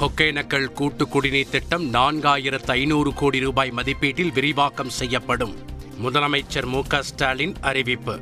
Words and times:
ஒகேனக்கல் 0.00 0.66
கூட்டு 0.66 1.08
குடிநீர் 1.08 1.48
திட்டம் 1.50 1.92
நான்காயிரத்து 1.92 2.66
ஐநூறு 2.66 3.14
கோடி 3.14 3.40
ரூபாய் 3.40 3.72
மதிப்பீட்டில் 3.76 4.32
விரிவாக்கம் 4.32 4.88
செய்யப்படும். 4.88 5.56
முதலமைச்சர் 6.02 6.66
மு 6.66 6.82
ஸ்டாலின் 7.00 7.54
அறிவிப்பு. 7.60 8.20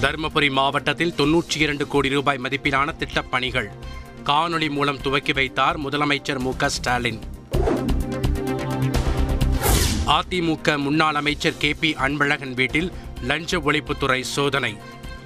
தருமபுரி 0.00 0.50
மாவட்டத்தில் 0.50 1.14
தொன்னூற்றி 1.16 1.56
இரண்டு 1.56 1.86
கோடி 1.86 2.08
ரூபாய் 2.08 2.40
மதிப்பிலான 2.42 2.96
திட்டப் 2.96 3.30
பணிகள். 3.30 3.70
காணொளி 4.24 4.70
மூலம் 4.70 5.00
துவக்கி 5.00 5.32
வைத்தார் 5.32 5.80
முதலமைச்சர் 5.80 6.38
மு 6.38 6.52
ஸ்டாலின். 6.66 7.20
அதிமுக 10.06 10.78
முன்னாள் 10.78 11.14
அமைச்சர் 11.14 11.56
கே 11.58 11.74
பி 11.74 11.94
அன்பழகன் 11.94 12.54
வீட்டில் 12.54 12.92
லஞ்ச 13.22 13.58
ஒழிப்புத்துறை 13.58 14.20
சோதனை. 14.20 14.76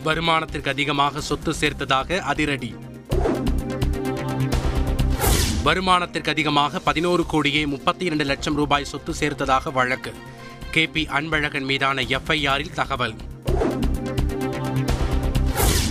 வருமானத்திற்கு 0.04 0.68
அதிகமாக 0.68 1.20
சொத்து 1.20 1.54
சேர்த்ததாக 1.60 2.18
அதிரடி. 2.18 2.74
வருமானத்திற்கு 5.68 6.28
அதிகமாக 6.28 6.80
பதினோரு 6.80 7.26
கோடியே 7.26 7.66
முப்பத்தி 7.66 8.04
இரண்டு 8.04 8.24
லட்சம் 8.24 8.54
ரூபாய் 8.54 8.84
சொத்து 8.84 9.14
சேர்த்ததாக 9.20 9.72
வழக்கு. 9.72 10.14
கே 10.70 10.86
பி 10.86 11.06
அன்பழகன் 11.06 11.66
மீதான 11.70 12.02
எஃப்ஐஆரில் 12.02 12.72
தகவல். 12.72 13.14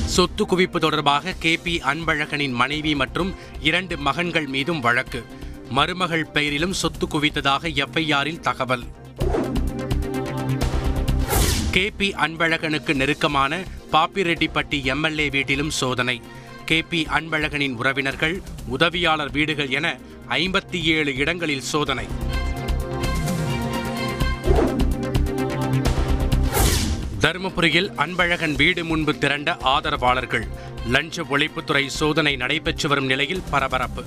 சொத்து 0.06 0.46
குவிப்பு 0.46 0.80
தொடர்பாக 0.80 1.34
கே 1.40 1.58
பி 1.58 1.82
அன்பழகனின் 1.86 2.52
மனைவி 2.52 2.96
மற்றும் 2.96 3.36
இரண்டு 3.60 3.98
மகன்கள் 3.98 4.48
மீதும் 4.48 4.80
வழக்கு. 4.80 5.26
மருமகள் 5.70 6.26
பெயரிலும் 6.26 6.74
சொத்து 6.74 7.08
குவித்ததாக 7.08 7.70
எஃப்ஐஆரில் 7.84 8.40
தகவல். 8.40 8.86
கே 11.72 11.90
பி 11.98 12.14
அன்பழகனுக்கு 12.26 12.94
நெருக்கமான 12.94 13.64
பாப்பிரெட்டிப்பட்டி 13.92 14.84
எம்எல்ஏ 14.84 15.30
வீட்டிலும் 15.30 15.70
சோதனை. 15.70 16.22
கே 16.68 16.82
பி 16.82 17.08
அன்பழகனின் 17.10 17.76
உறவினர்கள் 17.76 18.42
உதவியாளர் 18.68 19.32
வீடுகள் 19.32 19.70
என 19.70 19.98
ஐம்பத்தி 20.30 20.84
ஏழு 20.84 21.16
இடங்களில் 21.16 21.62
சோதனை. 21.62 22.08
தருமபுரியில் 27.22 27.90
அன்பழகன் 27.98 28.56
வீடு 28.56 28.86
முன்பு 28.86 29.18
திரண்ட 29.18 29.58
ஆதரவாளர்கள் 29.58 30.48
லஞ்ச 30.88 31.24
ஒழிப்புத்துறை 31.24 31.88
சோதனை 31.88 32.36
நடைபெற்று 32.36 32.90
வரும் 32.90 33.06
நிலையில் 33.06 33.44
பரபரப்பு. 33.50 34.06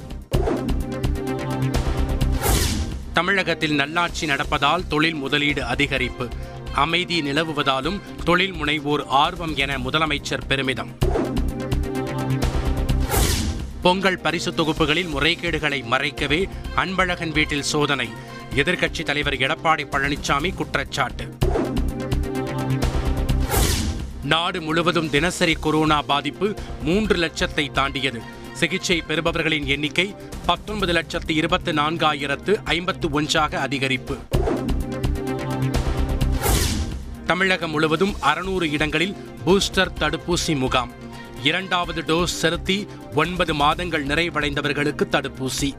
தமிழகத்தில் 3.13 3.75
நல்லாட்சி 3.75 4.27
நடப்பதால் 4.27 4.87
தொழில் 4.87 5.15
முதலீடு 5.15 5.63
அதிகரிப்பு. 5.63 6.29
அமைதி 6.75 7.21
நிலவுவதாலும் 7.21 8.01
தொழில் 8.25 8.53
முனைவோர் 8.53 9.07
ஆர்வம் 9.07 9.57
என 9.57 9.79
முதலமைச்சர் 9.79 10.47
பெருமிதம். 10.49 10.99
பொங்கல் 13.83 14.19
பரிசு 14.19 14.55
தொகுப்புகளில் 14.55 15.15
முறைகேடுகளை 15.15 15.85
மறைக்கவே 15.85 16.49
அன்பழகன் 16.77 17.33
வீட்டில் 17.33 17.63
சோதனை. 17.63 18.09
எதிர்க்கட்சித் 18.55 19.03
தலைவர் 19.03 19.35
எடப்பாடி 19.35 19.85
பழனிசாமி 19.85 20.55
குற்றச்சாட்டு. 20.55 21.37
நாடு 24.23 24.63
முழுவதும் 24.63 25.11
தினசரி 25.11 25.53
கொரோனா 25.53 26.03
பாதிப்பு 26.03 26.55
மூன்று 26.83 27.17
லட்சத்தை 27.17 27.73
தாண்டியது. 27.73 28.23
சிகிச்சை 28.53 29.03
பெறுபவர்களின் 29.09 29.65
எண்ணிக்கை 29.65 30.15
பத்தொன்பது 30.47 30.93
லட்சத்து 30.93 31.35
இருபத்து 31.35 31.73
நான்காயிரத்து 31.73 32.57
ஐம்பத்து 32.65 33.11
ஒன்றாக 33.11 33.69
அதிகரிப்பு. 33.69 34.19
தமிழகம் 37.27 37.71
முழுவதும் 37.71 38.15
அறுநூறு 38.21 38.71
இடங்களில் 38.71 39.17
பூஸ்டர் 39.47 39.93
தடுப்பூசி 40.01 40.57
முகாம். 40.57 41.00
இரண்டாவது 41.45 42.03
டோஸ் 42.03 42.25
செலுத்தி 42.25 42.87
ஒன்பது 43.15 43.55
மாதங்கள் 43.55 44.07
நிறைவடைந்தவர்களுக்கு 44.07 45.01
தடுப்பூசி. 45.11 45.73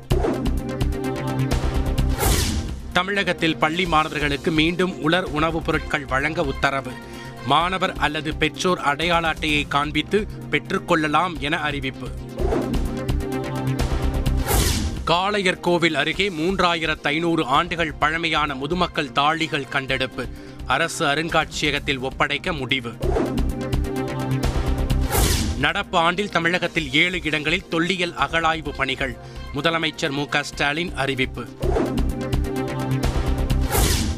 தமிழகத்தில் 2.93 3.57
பள்ளி 3.57 3.85
மாணவர்களுக்கு 3.85 4.51
மீண்டும் 4.51 5.01
உலர் 5.01 5.23
உணவுப் 5.23 5.65
பொருட்கள் 5.65 6.05
வழங்க 6.05 6.43
உத்தரவு. 6.43 6.91
மாணவர் 7.45 7.93
அல்லது 7.93 8.35
பெற்றோர் 8.35 8.79
அடையாள 8.79 9.27
அட்டையை 9.27 9.67
காண்பித்து 9.67 10.27
பெற்றுக்கொள்ளலாம் 10.49 11.39
என 11.39 11.59
அறிவிப்பு. 11.59 12.07
காளையர் 15.07 15.59
கோவில் 15.59 15.95
அருகே 15.95 16.29
மூன்றாயிரத்து 16.29 17.03
ஐநூறு 17.03 17.45
ஆண்டுகள் 17.45 17.93
பழமையான 17.93 18.55
முதுமக்கள் 18.55 19.09
தாழிகள் 19.09 19.69
கண்டெடுப்பு. 19.69 20.27
அரசு 20.67 21.05
அருங்காட்சியகத்தில் 21.05 21.99
ஒப்படைக்க 21.99 22.53
முடிவு. 22.53 22.91
நடப்பு 25.61 25.97
ஆண்டில் 25.97 26.29
தமிழகத்தில் 26.29 26.93
ஏழு 26.93 27.23
இடங்களில் 27.23 27.67
தொல்லியல் 27.67 28.13
அகழாய்வு 28.13 28.75
பணிகள். 28.75 29.17
முதலமைச்சர் 29.53 30.09
மு 30.09 30.25
க 30.25 30.43
ஸ்டாலின் 30.43 30.95
அறிவிப்பு. 30.95 31.45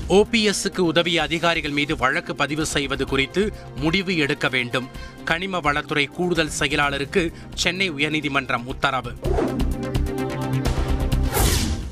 ஓபிஎஸ்க்கு 0.10 0.78
உதவிய 0.78 1.22
அதிகாரிகள் 1.22 1.72
மீது 1.72 1.96
வழக்கு 1.96 2.36
பதிவு 2.36 2.66
செய்வது 2.66 3.06
குறித்து 3.06 3.54
முடிவு 3.76 4.18
எடுக்க 4.18 4.50
வேண்டும். 4.50 4.90
கனிம 5.26 5.58
வளத்துறை 5.58 6.06
கூடுதல் 6.06 6.52
செயலாளருக்கு 6.60 7.34
சென்னை 7.54 7.92
உயர்நீதிமன்றம் 7.92 8.66
உத்தரவு. 8.66 9.12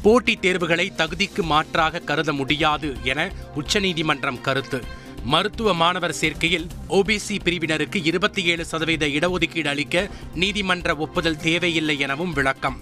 போட்டித் 0.01 0.41
தேர்வுகளை 0.41 0.93
தகுதிக்கு 0.97 1.41
மாற்றாக 1.41 1.99
கருத 1.99 2.33
முடியாது 2.33 2.95
என 3.03 3.31
உச்சநீதிமன்றம் 3.55 4.41
கருத்து. 4.41 4.99
மருத்துவ 5.23 5.73
மாணவர் 5.73 6.15
சேர்க்கையில் 6.21 6.67
ஓபிசி 6.89 7.39
பிரிவினருக்கு 7.43 8.05
இருபத்தி 8.05 8.43
ஏழு 8.43 8.65
சதவீத 8.65 9.07
இடஒதுக்கீடு 9.07 9.67
அளிக்க 9.67 10.09
நீதிமன்ற 10.35 10.95
ஒப்புதல் 10.95 11.37
தேவையில்லை 11.37 11.99
எனவும் 11.99 12.33
விளக்கம். 12.33 12.79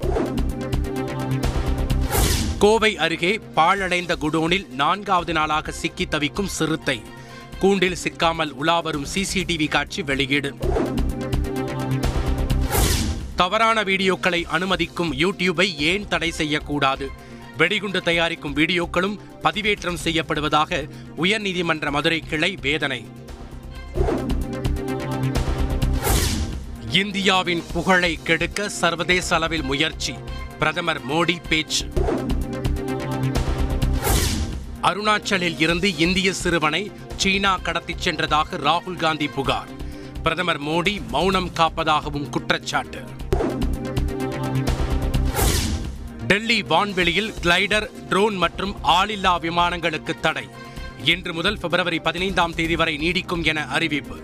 கோவை 2.60 2.98
அருகே 2.98 3.40
பாழடைந்த 3.56 4.16
குடோனில் 4.16 4.68
நான்காவது 4.68 5.34
நாளாக 5.34 5.72
சிக்கி 5.72 6.08
தவிக்கும் 6.08 6.48
சிறுத்தை. 6.48 7.02
கூண்டில் 7.60 7.96
சிக்காமல் 7.96 8.54
உலாவரும் 8.54 9.06
சிசிடிவி 9.16 9.68
காட்சி 9.68 10.02
வெளியீடு. 10.02 10.58
தவறான 13.36 13.84
வீடியோக்களை 13.84 14.44
அனுமதிக்கும் 14.44 15.14
யூடியூபை 15.14 15.76
ஏன் 15.78 16.08
தடை 16.08 16.32
செய்யக்கூடாது? 16.32 17.12
வெடிகுண்டு 17.60 18.02
தயாரிக்கும் 18.02 18.56
வீடியோக்களும் 18.56 19.20
பதிவேற்றம் 19.44 19.98
செய்யப்படுவதாக 20.04 20.90
உயர்நீதிமன்ற 21.18 21.92
மதுரை 21.92 22.20
கிளை 22.20 22.58
வேதனை. 22.62 23.08
இந்தியாவின் 26.90 27.64
புகழை 27.74 28.20
கெடுக்க 28.24 28.70
சர்வதேச 28.70 29.36
அளவில் 29.36 29.62
முயற்சி. 29.62 30.16
பிரதமர் 30.60 31.02
மோடி 31.06 31.38
பேச்சு. 31.50 31.88
அருணாச்சலில் 34.82 35.60
இருந்து 35.60 35.98
இந்திய 35.98 36.34
சிறுவனை 36.34 36.92
சீனா 37.18 37.58
கடத்திச் 37.58 38.10
சென்றதாக 38.10 38.58
ராகுல் 38.58 38.98
காந்தி 38.98 39.28
புகார். 39.28 39.70
பிரதமர் 40.24 40.62
மோடி 40.62 41.08
மௌனம் 41.08 41.50
காப்பதாகவும் 41.50 42.30
குற்றச்சாட்டு. 42.30 43.19
டெல்லி 46.30 46.62
வான்வெளியில் 46.62 47.34
கிளைடர் 47.42 48.08
ட்ரோன் 48.08 48.36
மற்றும் 48.36 48.76
ஆளில்லா 48.84 49.40
விமானங்களுக்கு 49.40 50.20
தடை. 50.20 50.48
இன்று 51.04 51.34
முதல் 51.34 51.58
பிப்ரவரி 51.58 52.00
பதினைந்தாம் 52.00 52.56
தேதி 52.56 52.76
வரை 52.76 52.98
நீடிக்கும் 52.98 53.44
என 53.44 53.68
அறிவிப்பு. 53.68 54.16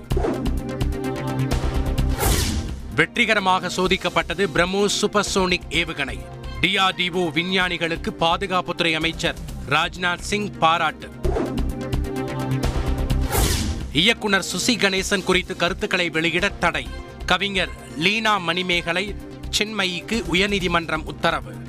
வெற்றிகரமாக 2.96 3.68
சோதிக்கப்பட்டது 3.68 4.48
பிரம்மோஸ் 4.54 4.98
சூப்பர்சோனிக் 5.02 5.68
ஏவுகணை. 5.70 6.20
டிஆர்டிஓ 6.62 7.32
விஞ்ஞானிகளுக்கு 7.32 8.16
பாதுகாப்புத்துறை 8.20 8.94
அமைச்சர் 8.94 9.38
ராஜ்நாத் 9.70 10.20
சிங் 10.20 10.58
பாராட்டு. 10.58 11.12
இயக்குனர் 13.92 14.46
சுசி 14.54 14.70
கணேசன் 14.70 15.24
குறித்து 15.24 15.56
கருத்துக்களை 15.56 16.10
வெளியிட 16.10 16.50
தடை. 16.50 16.88
கவிஞர் 17.26 17.70
லீனா 17.98 18.38
மணிமேகலை 18.38 19.16
சென்மயிக்கு 19.50 20.26
உயர்நீதிமன்றம் 20.32 21.04
உத்தரவு. 21.04 21.64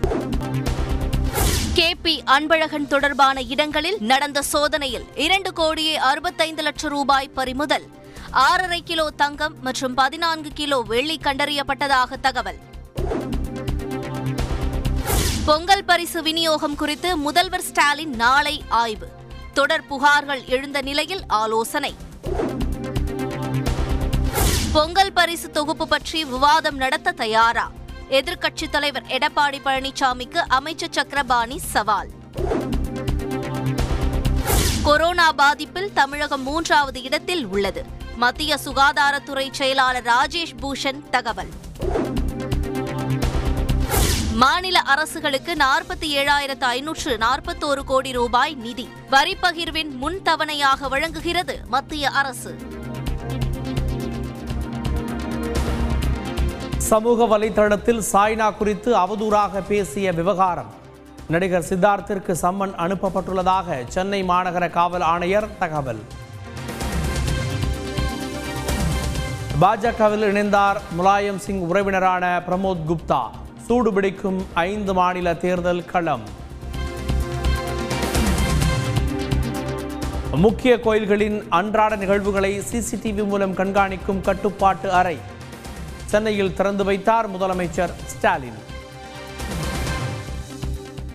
கே 1.76 1.94
பி 1.94 2.22
அன்பழகன் 2.26 2.86
தொடர்பான 2.86 3.42
இடங்களில் 3.42 3.96
நடந்த 4.00 4.42
சோதனையில் 4.42 5.04
இரண்டு 5.14 5.52
கோடியே 5.52 5.96
அறுபத்தைந்து 5.96 6.62
லட்சம் 6.62 6.90
ரூபாய் 6.90 7.28
பறிமுதல் 7.28 7.86
ஆறரை 8.30 8.82
கிலோ 8.82 9.10
தங்கம் 9.10 9.54
மற்றும் 9.60 9.94
பதினான்கு 9.94 10.50
கிலோ 10.54 10.80
வெள்ளி 10.80 11.20
கண்டறியப்பட்டதாக 11.22 12.20
தகவல். 12.20 12.58
பொங்கல் 15.44 15.84
பரிசு 15.84 16.22
விநியோகம் 16.22 16.76
குறித்து 16.76 17.16
முதல்வர் 17.16 17.62
ஸ்டாலின் 17.62 18.14
நாளை 18.14 18.64
ஆய்வு. 18.68 19.08
தொடர் 19.54 19.84
புகார்கள் 19.90 20.44
எழுந்த 20.44 20.80
நிலையில் 20.80 21.26
ஆலோசனை. 21.26 21.94
பொங்கல் 24.72 25.12
பரிசு 25.12 25.50
தொகுப்பு 25.50 25.88
பற்றி 25.88 26.24
விவாதம் 26.24 26.76
நடத்த 26.76 27.12
தயாரா? 27.12 27.70
எதிர்க்கட்சித் 28.10 28.70
தலைவர் 28.70 29.02
எடப்பாடி 29.02 29.58
பழனிசாமிக்கு 29.64 30.36
அமைச்சர் 30.36 30.92
சக்கரபாணி 30.92 31.58
சவால். 31.58 32.08
கொரோனா 34.82 35.32
பாதிப்பில் 35.32 35.92
தமிழகம் 35.94 36.42
மூன்றாவது 36.42 37.02
இடத்தில் 37.02 37.46
உள்ளது. 37.46 37.84
மத்திய 38.16 38.58
சுகாதாரத்துறை 38.64 39.48
செயலாளர் 39.50 40.02
ராஜேஷ் 40.02 40.56
பூஷன் 40.62 41.08
தகவல். 41.10 41.48
மாநில 44.32 44.78
அரசுகளுக்கு 44.78 45.54
நாற்பத்தி 45.54 46.04
ஏழாயிரத்து 46.04 46.60
ஐநூற்று 46.60 47.16
நாற்பத்தோரு 47.16 47.84
கோடி 47.84 48.12
ரூபாய் 48.12 48.54
நிதி. 48.54 48.88
வரி 49.10 49.36
பகிர்வின் 49.42 49.90
முன் 49.90 50.20
தவணையாக 50.24 50.88
வழங்குகிறது 50.88 51.60
மத்திய 51.66 52.10
அரசு. 52.10 52.56
சமூக 56.86 57.38
வலைதளத்தில் 57.38 58.02
சாய்னா 58.12 58.56
குறித்து 58.56 58.96
அவதூறாக 58.96 59.62
பேசிய 59.68 60.12
விவகாரம். 60.12 60.68
நடிகர் 61.28 61.66
சித்தார்த்திற்கு 61.68 62.34
சம்மன் 62.42 62.74
அனுப்பப்பட்டுள்ளதாக 62.84 63.78
சென்னை 63.88 64.22
மாநகர 64.22 64.70
காவல் 64.70 65.00
ஆணையர் 65.00 65.48
தகவல். 65.58 66.00
பாஜகவில் 69.60 70.26
இணைந்தார் 70.30 70.76
முலாயம் 70.98 71.36
சிங் 71.36 71.68
உறவினரான 71.70 72.42
பிரமோத் 72.48 72.84
குப்தா. 72.88 73.22
சூடுபிடிக்கும் 73.68 74.40
ஐந்து 74.54 74.94
மாநில 74.94 75.34
தேர்தல் 75.34 75.84
களம். 75.84 76.26
முக்கிய 80.36 80.80
கோயில்களின் 80.80 81.46
அன்றாட 81.48 81.96
நிகழ்வுகளை 81.96 82.62
சிசிடிவி 82.72 83.24
மூலம் 83.26 83.54
கண்காணிக்கும் 83.54 84.20
கட்டுப்பாட்டு 84.20 84.92
அறை. 84.92 85.18
சென்னையில் 86.06 86.54
திறந்து 86.54 86.84
வைத்தார் 86.84 87.28
முதலமைச்சர் 87.34 87.94
ஸ்டாலின். 88.06 88.58